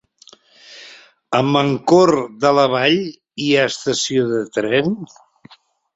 A 1.39 1.41
Mancor 1.49 2.13
de 2.45 2.53
la 2.61 2.65
Vall 2.77 2.97
hi 3.45 3.53
ha 3.59 3.67
estació 3.73 4.29
de 4.33 4.45
tren? 4.61 4.91